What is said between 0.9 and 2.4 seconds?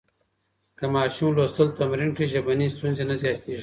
ماشوم لوستل تمرین کړي،